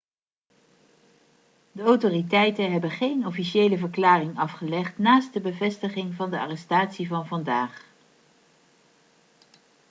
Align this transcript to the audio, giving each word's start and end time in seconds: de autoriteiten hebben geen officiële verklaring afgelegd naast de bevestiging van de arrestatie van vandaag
de 1.71 1.81
autoriteiten 1.81 2.71
hebben 2.71 2.91
geen 2.91 3.25
officiële 3.27 3.77
verklaring 3.77 4.37
afgelegd 4.37 4.97
naast 4.97 5.33
de 5.33 5.39
bevestiging 5.41 6.13
van 6.13 6.29
de 6.29 6.39
arrestatie 6.39 7.07
van 7.07 7.27
vandaag 7.27 7.85